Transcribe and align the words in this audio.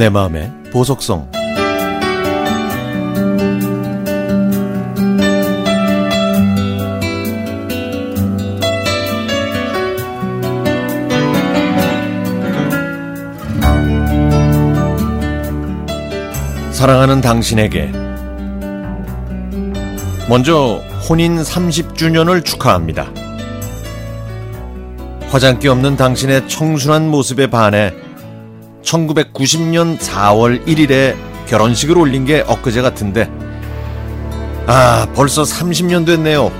내 0.00 0.08
마음의 0.08 0.50
보석성 0.72 1.30
사랑하는 16.72 17.20
당신에게 17.20 17.92
먼저 20.30 20.80
혼인 21.10 21.42
30주년을 21.42 22.42
축하합니다. 22.42 23.12
화장기 25.28 25.68
없는 25.68 25.98
당신의 25.98 26.48
청순한 26.48 27.10
모습에 27.10 27.50
반해 27.50 27.92
1990년 28.82 29.98
4월 29.98 30.64
1일에 30.66 31.16
결혼식을 31.46 31.98
올린 31.98 32.24
게 32.24 32.44
엊그제 32.46 32.82
같은데 32.82 33.30
아 34.66 35.06
벌써 35.14 35.42
30년 35.42 36.06
됐네요. 36.06 36.52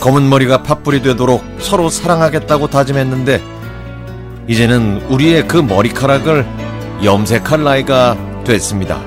검은 0.00 0.28
머리가 0.30 0.62
팥불이 0.62 1.02
되도록 1.02 1.44
서로 1.58 1.90
사랑하겠다고 1.90 2.68
다짐했는데 2.68 3.42
이제는 4.48 5.02
우리의 5.08 5.46
그 5.46 5.58
머리카락을 5.58 6.46
염색할 7.04 7.62
나이가 7.62 8.16
됐습니다. 8.44 9.00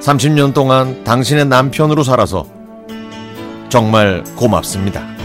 30년 0.00 0.54
동안 0.54 1.02
당신의 1.04 1.46
남편으로 1.46 2.02
살아서 2.02 2.46
정말 3.68 4.24
고맙습니다. 4.36 5.19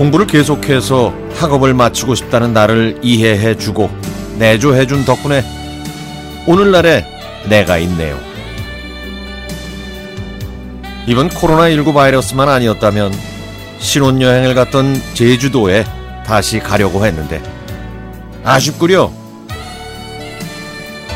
공부를 0.00 0.26
계속해서 0.26 1.12
학업을 1.34 1.74
마치고 1.74 2.14
싶다는 2.14 2.54
나를 2.54 3.00
이해해 3.02 3.58
주고 3.58 3.90
내조해 4.38 4.86
준 4.86 5.04
덕분에 5.04 5.44
오늘날에 6.46 7.04
내가 7.50 7.76
있네요. 7.76 8.18
이번 11.06 11.28
코로나19 11.28 11.92
바이러스만 11.92 12.48
아니었다면 12.48 13.12
신혼여행을 13.78 14.54
갔던 14.54 15.02
제주도에 15.12 15.84
다시 16.24 16.60
가려고 16.60 17.04
했는데 17.04 17.42
아쉽구려. 18.42 19.12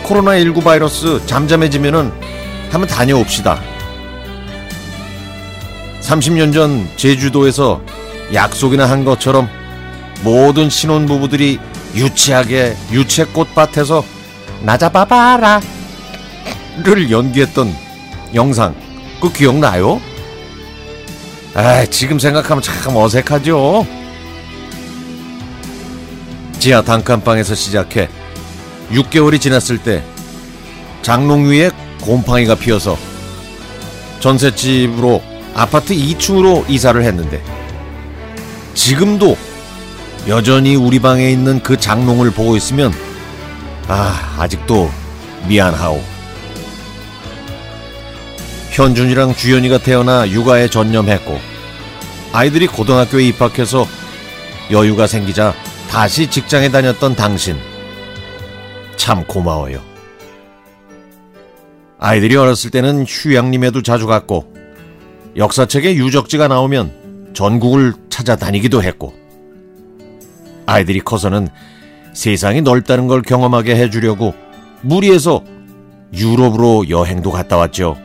코로나19 0.02 0.62
바이러스 0.62 1.24
잠잠해지면은 1.24 2.12
한번 2.70 2.86
다녀옵시다. 2.86 3.58
30년 6.02 6.52
전 6.52 6.86
제주도에서 6.96 7.80
약속이나 8.32 8.88
한 8.88 9.04
것처럼 9.04 9.48
모든 10.22 10.70
신혼부부들이 10.70 11.58
유치하게 11.94 12.76
유채꽃밭에서 12.90 14.04
나 14.62 14.78
잡아봐라 14.78 15.60
를 16.82 17.10
연기했던 17.10 17.72
영상 18.34 18.74
그 19.20 19.32
기억나요? 19.32 20.00
아 21.54 21.86
지금 21.86 22.18
생각하면 22.18 22.62
참 22.62 22.96
어색하죠. 22.96 23.86
지하 26.58 26.82
단칸방에서 26.82 27.54
시작해 27.54 28.08
6개월이 28.90 29.40
지났을 29.40 29.78
때 29.78 30.02
장롱 31.02 31.44
위에 31.44 31.70
곰팡이가 32.00 32.56
피어서 32.56 32.98
전셋집으로 34.18 35.22
아파트 35.54 35.94
2층으로 35.94 36.68
이사를 36.68 37.00
했는데 37.02 37.42
지금도 38.74 39.36
여전히 40.28 40.74
우리 40.74 40.98
방에 40.98 41.30
있는 41.30 41.62
그 41.62 41.76
장롱을 41.78 42.32
보고 42.32 42.56
있으면 42.56 42.92
아 43.88 44.36
아직도 44.38 44.90
미안하오. 45.48 46.00
현준이랑 48.70 49.34
주연이가 49.36 49.78
태어나 49.78 50.28
육아에 50.28 50.68
전념했고 50.68 51.38
아이들이 52.32 52.66
고등학교에 52.66 53.24
입학해서 53.28 53.86
여유가 54.72 55.06
생기자 55.06 55.54
다시 55.88 56.28
직장에 56.28 56.70
다녔던 56.70 57.14
당신 57.14 57.56
참 58.96 59.24
고마워요. 59.24 59.80
아이들이 62.00 62.34
어렸을 62.34 62.70
때는 62.70 63.04
휴양림에도 63.06 63.82
자주 63.82 64.06
갔고 64.06 64.52
역사책에 65.36 65.94
유적지가 65.94 66.48
나오면 66.48 67.32
전국을 67.34 67.94
찾아다니기도 68.14 68.80
했고 68.80 69.12
아이들이 70.66 71.00
커서는 71.00 71.48
세상이 72.12 72.62
넓다는 72.62 73.08
걸 73.08 73.22
경험하게 73.22 73.74
해주려고 73.74 74.34
무리해서 74.82 75.42
유럽으로 76.14 76.88
여행도 76.88 77.32
갔다 77.32 77.56
왔죠. 77.56 77.96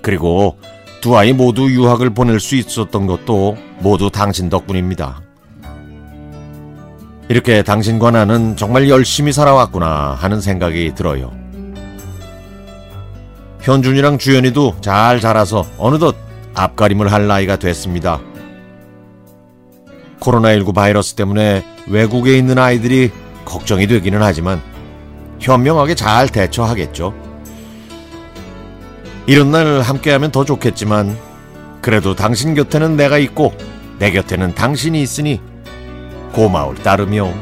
그리고 0.00 0.58
두 1.02 1.18
아이 1.18 1.34
모두 1.34 1.70
유학을 1.70 2.10
보낼 2.10 2.40
수 2.40 2.56
있었던 2.56 3.06
것도 3.06 3.58
모두 3.80 4.10
당신 4.10 4.48
덕분입니다. 4.48 5.20
이렇게 7.28 7.62
당신과 7.62 8.10
나는 8.12 8.56
정말 8.56 8.88
열심히 8.88 9.32
살아왔구나 9.34 10.14
하는 10.14 10.40
생각이 10.40 10.94
들어요. 10.94 11.30
현준이랑 13.60 14.16
주연이도 14.16 14.76
잘 14.80 15.20
자라서 15.20 15.66
어느덧 15.76 16.27
앞가림을 16.58 17.12
할 17.12 17.28
나이가 17.28 17.56
됐습니다. 17.56 18.20
코로나19 20.20 20.74
바이러스 20.74 21.14
때문에 21.14 21.64
외국에 21.86 22.36
있는 22.36 22.58
아이들이 22.58 23.10
걱정이 23.44 23.86
되기는 23.86 24.20
하지만 24.20 24.60
현명하게 25.40 25.94
잘 25.94 26.28
대처하겠죠. 26.28 27.14
이런 29.26 29.52
날 29.52 29.82
함께하면 29.82 30.32
더 30.32 30.44
좋겠지만 30.44 31.16
그래도 31.80 32.16
당신 32.16 32.54
곁에는 32.54 32.96
내가 32.96 33.18
있고 33.18 33.54
내 33.98 34.10
곁에는 34.10 34.54
당신이 34.54 35.00
있으니 35.00 35.40
고마울 36.32 36.76
따름이요. 36.76 37.32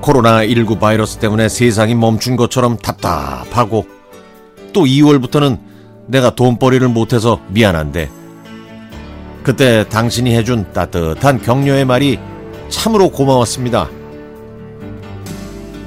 코로나19 0.00 0.78
바이러스 0.78 1.18
때문에 1.18 1.48
세상이 1.48 1.94
멈춘 1.94 2.36
것처럼 2.36 2.76
답답하고 2.78 3.86
또 4.72 4.84
2월부터는 4.84 5.69
내가 6.10 6.30
돈벌이를 6.30 6.88
못해서 6.88 7.40
미안한데 7.48 8.10
그때 9.42 9.88
당신이 9.88 10.36
해준 10.36 10.70
따뜻한 10.72 11.40
격려의 11.40 11.84
말이 11.84 12.18
참으로 12.68 13.10
고마웠습니다. 13.10 13.88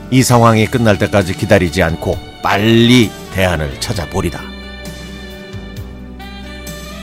이 0.09 0.23
상황이 0.23 0.65
끝날 0.65 0.97
때까지 0.97 1.33
기다리지 1.33 1.83
않고 1.83 2.17
빨리 2.41 3.11
대안을 3.33 3.79
찾아보리다. 3.79 4.41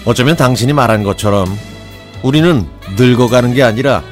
어쩌면 0.04 0.36
당신이 0.36 0.72
말한 0.72 1.02
것처럼 1.02 1.46
우리는 2.22 2.66
늙어가는 2.96 3.54
게 3.54 3.62
아니라 3.62 4.02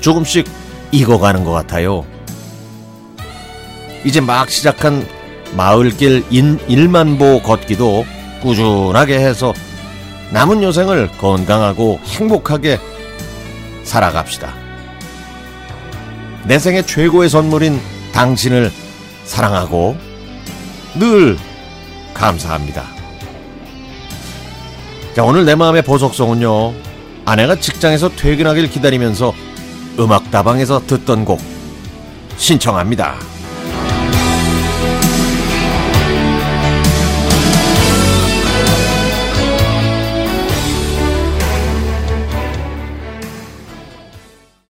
조금씩 0.00 0.46
익어가는 0.92 1.44
것 1.44 1.52
같아요. 1.52 2.04
이제 4.04 4.20
막 4.20 4.50
시작한 4.50 5.06
마을길 5.56 6.24
인 6.30 6.58
1만보 6.68 7.42
걷기도 7.42 8.04
꾸준하게 8.40 9.18
해서 9.18 9.52
남은 10.30 10.62
여생을 10.62 11.08
건강하고 11.18 12.00
행복하게 12.04 12.78
살아갑시다. 13.84 14.54
내 16.44 16.58
생의 16.58 16.86
최고의 16.86 17.28
선물인 17.28 17.80
당신을 18.12 18.72
사랑하고 19.24 19.96
늘 20.94 21.36
감사합니다. 22.14 22.84
자, 25.14 25.24
오늘 25.24 25.44
내 25.44 25.54
마음의 25.54 25.82
보석성은요. 25.82 26.74
아내가 27.24 27.56
직장에서 27.56 28.10
퇴근하길 28.10 28.68
기다리면서 28.68 29.32
음악다방에서 29.98 30.86
듣던 30.86 31.24
곡 31.24 31.40
신청합니다. 32.36 33.16